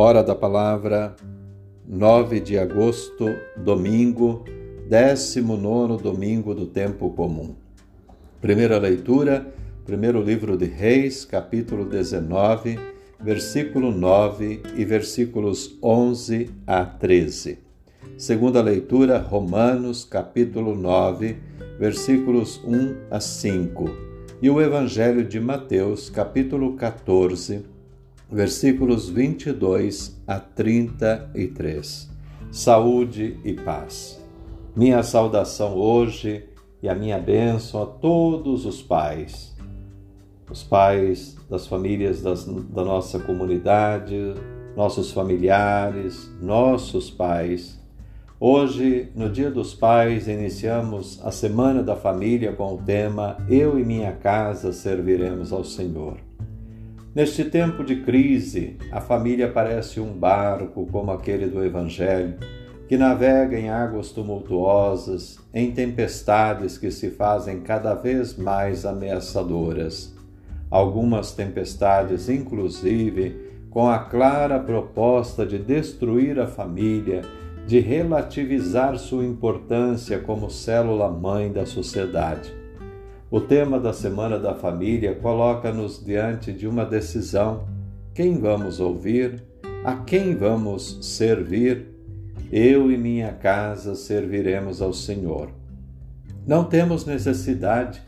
Hora 0.00 0.22
da 0.22 0.32
Palavra, 0.32 1.16
9 1.84 2.38
de 2.38 2.56
agosto, 2.56 3.34
domingo, 3.56 4.44
19 4.88 6.00
domingo 6.00 6.54
do 6.54 6.66
Tempo 6.66 7.10
Comum. 7.10 7.56
Primeira 8.40 8.78
leitura, 8.78 9.52
primeiro 9.84 10.22
livro 10.22 10.56
de 10.56 10.66
Reis, 10.66 11.24
capítulo 11.24 11.84
19, 11.84 12.78
versículo 13.20 13.90
9 13.90 14.62
e 14.76 14.84
versículos 14.84 15.76
11 15.82 16.48
a 16.64 16.84
13. 16.84 17.58
Segunda 18.16 18.62
leitura, 18.62 19.18
Romanos, 19.18 20.04
capítulo 20.04 20.76
9, 20.76 21.38
versículos 21.76 22.62
1 22.64 22.94
a 23.10 23.18
5. 23.18 23.90
E 24.40 24.48
o 24.48 24.62
Evangelho 24.62 25.24
de 25.24 25.40
Mateus, 25.40 26.08
capítulo 26.08 26.76
14, 26.76 27.77
versículos 28.30 29.08
22 29.08 30.20
a 30.26 30.38
33. 30.38 32.10
Saúde 32.50 33.38
e 33.44 33.54
paz. 33.54 34.22
Minha 34.76 35.02
saudação 35.02 35.74
hoje 35.74 36.44
e 36.82 36.88
a 36.88 36.94
minha 36.94 37.18
bênção 37.18 37.82
a 37.82 37.86
todos 37.86 38.64
os 38.64 38.82
pais, 38.82 39.56
os 40.48 40.62
pais 40.62 41.36
das 41.48 41.66
famílias 41.66 42.22
das, 42.22 42.44
da 42.44 42.84
nossa 42.84 43.18
comunidade, 43.18 44.34
nossos 44.76 45.10
familiares, 45.10 46.30
nossos 46.40 47.10
pais. 47.10 47.78
Hoje, 48.38 49.10
no 49.16 49.28
Dia 49.28 49.50
dos 49.50 49.74
Pais, 49.74 50.28
iniciamos 50.28 51.20
a 51.24 51.32
Semana 51.32 51.82
da 51.82 51.96
Família 51.96 52.52
com 52.52 52.74
o 52.74 52.78
tema 52.78 53.36
Eu 53.48 53.80
e 53.80 53.84
minha 53.84 54.12
casa 54.12 54.72
serviremos 54.72 55.52
ao 55.52 55.64
Senhor. 55.64 56.27
Neste 57.18 57.44
tempo 57.44 57.82
de 57.82 57.96
crise, 57.96 58.76
a 58.92 59.00
família 59.00 59.50
parece 59.50 59.98
um 59.98 60.12
barco 60.12 60.86
como 60.86 61.10
aquele 61.10 61.48
do 61.48 61.64
Evangelho, 61.64 62.36
que 62.86 62.96
navega 62.96 63.58
em 63.58 63.68
águas 63.68 64.12
tumultuosas, 64.12 65.36
em 65.52 65.72
tempestades 65.72 66.78
que 66.78 66.92
se 66.92 67.10
fazem 67.10 67.58
cada 67.58 67.92
vez 67.92 68.36
mais 68.36 68.86
ameaçadoras. 68.86 70.14
Algumas 70.70 71.32
tempestades, 71.32 72.28
inclusive, 72.28 73.34
com 73.68 73.88
a 73.88 73.98
clara 73.98 74.60
proposta 74.60 75.44
de 75.44 75.58
destruir 75.58 76.38
a 76.38 76.46
família, 76.46 77.22
de 77.66 77.80
relativizar 77.80 78.96
sua 78.96 79.24
importância 79.24 80.20
como 80.20 80.48
célula 80.48 81.10
mãe 81.10 81.50
da 81.50 81.66
sociedade. 81.66 82.54
O 83.30 83.42
tema 83.42 83.78
da 83.78 83.92
Semana 83.92 84.38
da 84.38 84.54
Família 84.54 85.14
coloca-nos 85.14 86.02
diante 86.02 86.50
de 86.50 86.66
uma 86.66 86.86
decisão: 86.86 87.68
quem 88.14 88.38
vamos 88.38 88.80
ouvir? 88.80 89.44
A 89.84 89.96
quem 89.96 90.34
vamos 90.34 90.98
servir? 91.02 91.88
Eu 92.50 92.90
e 92.90 92.96
minha 92.96 93.30
casa 93.32 93.94
serviremos 93.94 94.80
ao 94.80 94.94
Senhor. 94.94 95.50
Não 96.46 96.64
temos 96.64 97.04
necessidade 97.04 98.02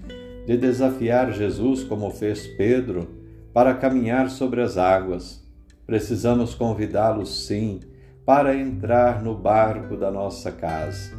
de 0.46 0.56
desafiar 0.56 1.30
Jesus 1.34 1.84
como 1.84 2.10
fez 2.10 2.46
Pedro 2.46 3.06
para 3.52 3.74
caminhar 3.74 4.30
sobre 4.30 4.62
as 4.62 4.78
águas. 4.78 5.46
Precisamos 5.86 6.54
convidá-lo, 6.54 7.26
sim, 7.26 7.80
para 8.24 8.56
entrar 8.56 9.22
no 9.22 9.34
barco 9.34 9.98
da 9.98 10.10
nossa 10.10 10.50
casa. 10.50 11.12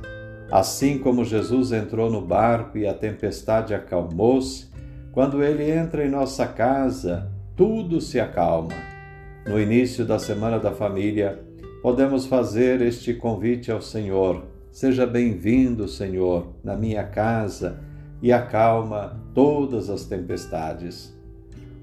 Assim 0.52 0.98
como 0.98 1.24
Jesus 1.24 1.72
entrou 1.72 2.12
no 2.12 2.22
barco 2.22 2.78
e 2.78 2.86
a 2.86 2.94
tempestade 2.94 3.74
acalmou-se, 3.74 4.70
quando 5.14 5.42
ele 5.42 5.72
entra 5.72 6.06
em 6.06 6.10
nossa 6.10 6.46
casa, 6.46 7.32
tudo 7.56 8.02
se 8.02 8.20
acalma. 8.20 8.74
No 9.48 9.58
início 9.58 10.06
da 10.06 10.20
Semana 10.20 10.60
da 10.60 10.72
Família, 10.72 11.40
podemos 11.82 12.26
fazer 12.26 12.82
este 12.82 13.14
convite 13.14 13.72
ao 13.72 13.82
Senhor. 13.82 14.44
Seja 14.70 15.08
bem-vindo, 15.08 15.88
Senhor, 15.88 16.54
na 16.62 16.76
minha 16.76 17.04
casa 17.04 17.80
e 18.22 18.32
acalma 18.34 19.22
todas 19.34 19.90
as 19.90 20.04
tempestades. 20.04 21.18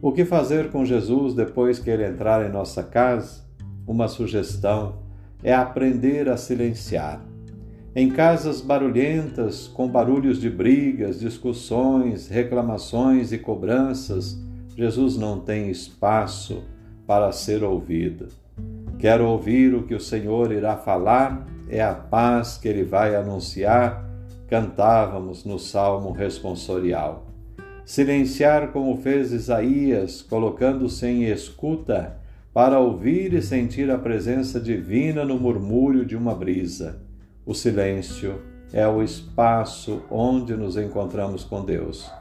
O 0.03 0.13
que 0.13 0.25
fazer 0.27 0.71
com 0.71 0.85
Jesus 0.85 1.35
depois 1.35 1.79
que 1.79 1.89
ele 1.89 2.07
entrar 2.07 2.47
em 2.47 2.53
nossa 2.53 2.83
casa? 2.83 3.45
Uma 3.87 4.09
sugestão 4.09 5.01
é 5.43 5.55
aprender 5.55 6.29
a 6.29 6.37
silenciar. 6.37 7.28
Em 7.99 8.11
casas 8.11 8.61
barulhentas, 8.61 9.67
com 9.67 9.89
barulhos 9.89 10.41
de 10.41 10.49
brigas, 10.49 11.19
discussões, 11.19 12.29
reclamações 12.29 13.33
e 13.33 13.39
cobranças, 13.39 14.41
Jesus 14.77 15.17
não 15.17 15.41
tem 15.41 15.69
espaço 15.69 16.63
para 17.09 17.33
ser 17.33 17.65
ouvido. 17.65 18.29
Quero 19.01 19.27
ouvir 19.27 19.75
o 19.75 19.83
que 19.83 19.97
o 19.97 20.01
Senhor 20.01 20.53
irá 20.53 20.77
falar, 20.77 21.45
é 21.69 21.83
a 21.83 21.93
paz 21.93 22.57
que 22.57 22.69
ele 22.69 22.85
vai 22.85 23.17
anunciar, 23.17 24.09
cantávamos 24.47 25.45
no 25.45 25.59
salmo 25.59 26.13
responsorial. 26.13 27.27
Silenciar 27.85 28.69
como 28.69 28.97
fez 28.99 29.33
Isaías, 29.33 30.23
colocando-se 30.23 31.05
em 31.05 31.25
escuta 31.25 32.17
para 32.55 32.79
ouvir 32.79 33.33
e 33.33 33.43
sentir 33.43 33.91
a 33.91 33.99
presença 33.99 34.61
divina 34.61 35.25
no 35.25 35.37
murmúrio 35.37 36.07
de 36.07 36.15
uma 36.15 36.33
brisa 36.33 37.08
o 37.49 37.55
silêncio 37.55 38.43
é 38.75 38.87
o 38.87 39.03
espaço 39.03 40.03
onde 40.11 40.55
nos 40.55 40.77
encontramos 40.77 41.45
com 41.45 41.65
Deus. 41.65 42.13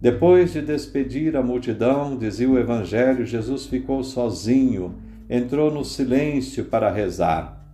Depois 0.00 0.52
de 0.52 0.62
despedir 0.62 1.36
a 1.36 1.42
multidão, 1.42 2.16
dizia 2.16 2.48
o 2.48 2.56
Evangelho, 2.56 3.26
Jesus 3.26 3.66
ficou 3.66 4.04
sozinho, 4.04 4.94
entrou 5.28 5.72
no 5.72 5.84
silêncio 5.84 6.66
para 6.66 6.88
rezar. 6.88 7.66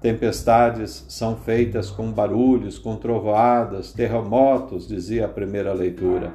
Tempestades 0.00 1.04
são 1.08 1.34
feitas 1.34 1.90
com 1.90 2.12
barulhos, 2.12 2.78
com 2.78 2.94
trovoadas, 2.94 3.92
terremotos, 3.92 4.86
dizia 4.86 5.24
a 5.24 5.28
primeira 5.28 5.72
leitura. 5.72 6.32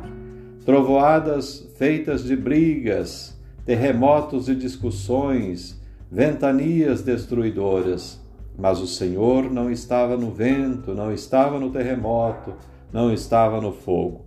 Trovoadas 0.66 1.66
feitas 1.78 2.26
de 2.26 2.36
brigas, 2.36 3.40
terremotos 3.66 4.48
de 4.48 4.56
discussões, 4.56 5.80
ventanias 6.12 7.02
destruidoras. 7.04 8.20
Mas 8.60 8.82
o 8.82 8.88
Senhor 8.88 9.50
não 9.50 9.72
estava 9.72 10.18
no 10.18 10.32
vento, 10.32 10.94
não 10.94 11.14
estava 11.14 11.58
no 11.58 11.72
terremoto, 11.72 12.54
não 12.92 13.14
estava 13.14 13.62
no 13.62 13.72
fogo. 13.72 14.26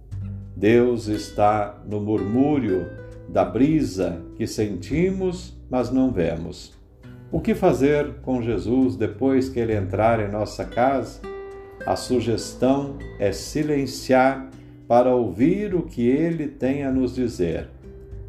Deus 0.57 1.07
está 1.07 1.79
no 1.87 2.01
murmúrio 2.01 2.87
da 3.29 3.45
brisa 3.45 4.23
que 4.37 4.47
sentimos, 4.47 5.55
mas 5.69 5.91
não 5.91 6.11
vemos. 6.11 6.73
O 7.31 7.41
que 7.41 7.55
fazer 7.55 8.21
com 8.23 8.41
Jesus 8.41 8.97
depois 8.97 9.51
que 9.51 9.61
ele 9.61 9.75
entrar 9.75 10.19
em 10.21 10.31
nossa 10.31 10.65
casa? 10.65 11.21
A 11.85 11.95
sugestão 11.95 12.97
é 13.19 13.33
silenciar 13.33 14.49
para 14.89 15.15
ouvir 15.15 15.75
o 15.75 15.83
que 15.83 16.07
ele 16.09 16.49
tem 16.49 16.85
a 16.85 16.91
nos 16.91 17.15
dizer. 17.15 17.69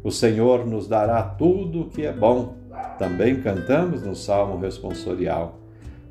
O 0.02 0.10
Senhor 0.10 0.66
nos 0.66 0.86
dará 0.86 1.22
tudo 1.22 1.82
o 1.82 1.88
que 1.88 2.04
é 2.04 2.12
bom. 2.12 2.56
Também 2.98 3.40
cantamos 3.40 4.02
no 4.02 4.14
Salmo 4.14 4.58
responsorial. 4.58 5.63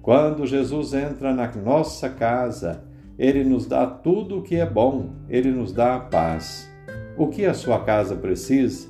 Quando 0.03 0.45
Jesus 0.45 0.93
entra 0.93 1.33
na 1.33 1.49
nossa 1.55 2.09
casa, 2.09 2.83
ele 3.17 3.41
nos 3.41 3.65
dá 3.65 3.87
tudo 3.87 4.39
o 4.39 4.41
que 4.41 4.57
é 4.57 4.65
bom, 4.65 5.11
ele 5.29 5.49
nos 5.49 5.71
dá 5.71 5.95
a 5.95 5.99
paz. 6.01 6.69
O 7.17 7.29
que 7.29 7.45
a 7.45 7.53
sua 7.53 7.79
casa 7.79 8.13
precisa? 8.13 8.89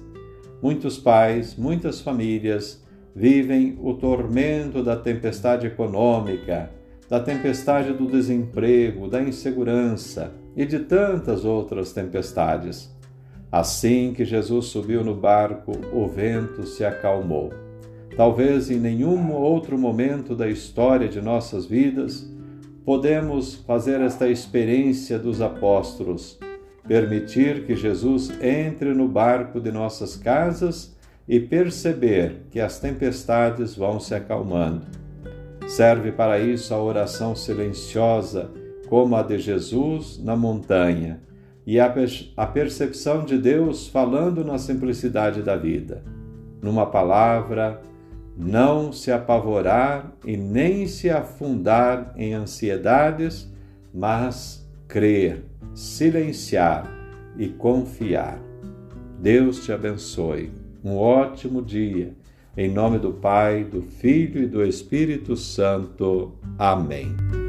Muitos 0.60 0.98
pais, 0.98 1.56
muitas 1.56 2.02
famílias 2.02 2.84
vivem 3.16 3.78
o 3.80 3.94
tormento 3.94 4.82
da 4.82 4.96
tempestade 4.96 5.68
econômica, 5.68 6.72
da 7.08 7.20
tempestade 7.20 7.94
do 7.94 8.08
desemprego, 8.08 9.08
da 9.08 9.22
insegurança 9.22 10.34
e 10.56 10.66
de 10.66 10.80
tantas 10.80 11.46
outras 11.46 11.94
tempestades. 11.94 12.92
Assim 13.52 14.14
que 14.16 14.26
Jesus 14.26 14.66
subiu 14.66 15.04
no 15.04 15.14
barco, 15.14 15.74
o 15.94 16.08
vento 16.08 16.66
se 16.66 16.84
acalmou. 16.84 17.63
Talvez 18.16 18.70
em 18.70 18.80
nenhum 18.80 19.32
outro 19.34 19.78
momento 19.78 20.36
da 20.36 20.48
história 20.48 21.08
de 21.08 21.20
nossas 21.20 21.66
vidas 21.66 22.30
podemos 22.86 23.56
fazer 23.56 24.02
esta 24.02 24.28
experiência 24.28 25.18
dos 25.18 25.42
apóstolos, 25.42 26.38
permitir 26.88 27.66
que 27.66 27.76
Jesus 27.76 28.32
entre 28.42 28.94
no 28.94 29.08
barco 29.08 29.60
de 29.60 29.72
nossas 29.72 30.16
casas 30.16 30.96
e 31.28 31.40
perceber 31.40 32.42
que 32.52 32.60
as 32.60 32.80
tempestades 32.80 33.76
vão 33.76 34.00
se 34.00 34.14
acalmando. 34.14 34.86
Serve 35.68 36.12
para 36.12 36.40
isso 36.40 36.74
a 36.74 36.84
oração 36.84 37.36
silenciosa, 37.36 38.52
como 38.90 39.16
a 39.16 39.24
de 39.24 39.40
Jesus 39.40 40.22
na 40.22 40.36
montanha, 40.36 41.22
e 41.66 41.80
a, 41.80 41.90
percepção 42.46 43.24
de 43.24 43.38
Deus 43.38 43.88
falando 43.88 44.44
na 44.44 44.58
simplicidade 44.58 45.42
da 45.42 45.56
vida. 45.56 46.04
Numa 46.62 46.86
palavra, 46.86 47.82
não 48.36 48.92
se 48.92 49.12
apavorar 49.12 50.12
e 50.26 50.36
nem 50.36 50.88
se 50.88 51.10
afundar 51.10 52.14
em 52.16 52.34
ansiedades, 52.34 53.52
mas 53.94 54.68
crer, 54.88 55.44
silenciar 55.74 56.90
e 57.38 57.48
confiar. 57.48 58.40
Deus 59.20 59.64
te 59.64 59.72
abençoe. 59.72 60.52
Um 60.84 60.98
ótimo 60.98 61.62
dia. 61.62 62.14
Em 62.56 62.70
nome 62.70 63.00
do 63.00 63.14
Pai, 63.14 63.64
do 63.64 63.82
Filho 63.82 64.44
e 64.44 64.48
do 64.48 64.64
Espírito 64.64 65.36
Santo. 65.36 66.34
Amém. 66.58 67.43